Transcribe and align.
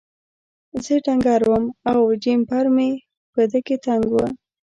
زه 0.83 0.93
ډنګر 1.05 1.41
وم 1.51 1.65
او 1.89 1.99
جمپر 2.23 2.65
په 3.33 3.41
ده 3.51 3.59
کې 3.65 3.75
تنګ 3.85 4.05
و. 4.13 4.17